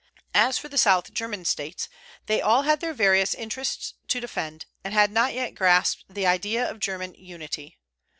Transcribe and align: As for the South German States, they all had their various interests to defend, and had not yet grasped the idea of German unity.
As 0.33 0.57
for 0.57 0.67
the 0.67 0.79
South 0.79 1.13
German 1.13 1.45
States, 1.45 1.87
they 2.25 2.41
all 2.41 2.63
had 2.63 2.79
their 2.79 2.91
various 2.91 3.35
interests 3.35 3.93
to 4.07 4.19
defend, 4.19 4.65
and 4.83 4.95
had 4.95 5.11
not 5.11 5.31
yet 5.35 5.53
grasped 5.53 6.05
the 6.09 6.25
idea 6.25 6.67
of 6.67 6.79
German 6.79 7.13
unity. 7.13 7.77